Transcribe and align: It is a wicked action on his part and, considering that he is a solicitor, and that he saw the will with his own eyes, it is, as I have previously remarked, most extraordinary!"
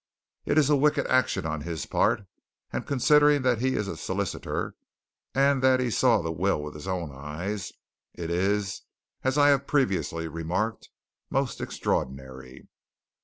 It 0.45 0.57
is 0.57 0.67
a 0.71 0.75
wicked 0.75 1.05
action 1.05 1.45
on 1.45 1.61
his 1.61 1.85
part 1.85 2.25
and, 2.73 2.87
considering 2.87 3.43
that 3.43 3.59
he 3.61 3.75
is 3.75 3.87
a 3.87 3.95
solicitor, 3.95 4.73
and 5.35 5.61
that 5.61 5.79
he 5.79 5.91
saw 5.91 6.23
the 6.23 6.31
will 6.31 6.59
with 6.63 6.73
his 6.73 6.87
own 6.87 7.11
eyes, 7.11 7.71
it 8.15 8.31
is, 8.31 8.81
as 9.23 9.37
I 9.37 9.49
have 9.49 9.67
previously 9.67 10.27
remarked, 10.27 10.89
most 11.29 11.61
extraordinary!" 11.61 12.67